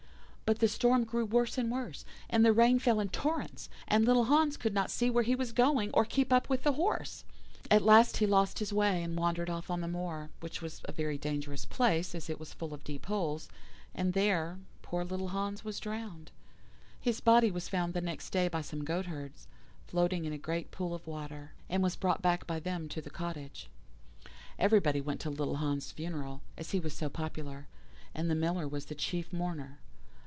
"But 0.51 0.59
the 0.59 0.67
storm 0.67 1.05
grew 1.05 1.23
worse 1.25 1.57
and 1.57 1.71
worse, 1.71 2.03
and 2.29 2.43
the 2.43 2.51
rain 2.51 2.77
fell 2.77 2.99
in 2.99 3.07
torrents, 3.07 3.69
and 3.87 4.03
little 4.03 4.25
Hans 4.25 4.57
could 4.57 4.73
not 4.73 4.91
see 4.91 5.09
where 5.09 5.23
he 5.23 5.33
was 5.33 5.53
going, 5.53 5.91
or 5.93 6.03
keep 6.03 6.33
up 6.33 6.49
with 6.49 6.63
the 6.63 6.73
horse. 6.73 7.23
At 7.69 7.83
last 7.83 8.17
he 8.17 8.25
lost 8.25 8.59
his 8.59 8.73
way, 8.73 9.01
and 9.01 9.15
wandered 9.17 9.49
off 9.49 9.69
on 9.71 9.79
the 9.79 9.87
moor, 9.87 10.29
which 10.41 10.61
was 10.61 10.81
a 10.83 10.91
very 10.91 11.17
dangerous 11.17 11.63
place, 11.63 12.13
as 12.13 12.29
it 12.29 12.37
was 12.37 12.51
full 12.53 12.73
of 12.73 12.83
deep 12.83 13.05
holes, 13.05 13.47
and 13.95 14.11
there 14.11 14.59
poor 14.81 15.05
little 15.05 15.29
Hans 15.29 15.63
was 15.63 15.79
drowned. 15.79 16.31
His 16.99 17.21
body 17.21 17.49
was 17.49 17.69
found 17.69 17.93
the 17.93 18.01
next 18.01 18.31
day 18.31 18.49
by 18.49 18.59
some 18.59 18.83
goatherds, 18.83 19.47
floating 19.87 20.25
in 20.25 20.33
a 20.33 20.37
great 20.37 20.69
pool 20.69 20.93
of 20.93 21.07
water, 21.07 21.53
and 21.69 21.81
was 21.81 21.95
brought 21.95 22.21
back 22.21 22.45
by 22.45 22.59
them 22.59 22.89
to 22.89 22.99
the 23.01 23.09
cottage. 23.09 23.69
"Everybody 24.59 24.99
went 24.99 25.21
to 25.21 25.29
little 25.29 25.55
Hans' 25.57 25.93
funeral, 25.93 26.41
as 26.57 26.71
he 26.71 26.79
was 26.81 26.91
so 26.93 27.07
popular, 27.07 27.67
and 28.13 28.29
the 28.29 28.35
Miller 28.35 28.67
was 28.67 28.87
the 28.87 28.95
chief 28.95 29.31
mourner. 29.31 29.79